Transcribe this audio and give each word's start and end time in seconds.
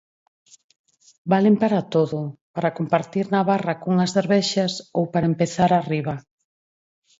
Valen 1.31 1.55
para 1.63 1.81
todo, 1.93 2.19
para 2.55 2.73
compartir 2.77 3.25
na 3.33 3.41
barra 3.49 3.79
cunhas 3.83 4.13
cervexas 4.17 4.73
ou 4.97 5.03
para 5.13 5.29
empezar 5.33 5.71
arriba. 5.73 6.15